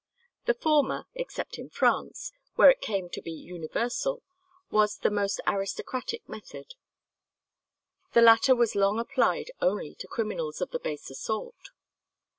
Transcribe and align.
The 0.47 0.55
former, 0.55 1.05
except 1.13 1.59
in 1.59 1.69
France, 1.69 2.31
where 2.55 2.71
it 2.71 2.81
came 2.81 3.07
to 3.11 3.21
be 3.21 3.29
universal, 3.31 4.23
was 4.71 4.97
the 4.97 5.11
most 5.11 5.39
aristocratic 5.45 6.27
method; 6.27 6.73
the 8.13 8.21
latter 8.23 8.55
was 8.55 8.73
long 8.73 8.99
applied 8.99 9.51
only 9.61 9.93
to 9.99 10.07
criminals 10.07 10.59
of 10.59 10.71
the 10.71 10.79
baser 10.79 11.13
sort. 11.13 11.69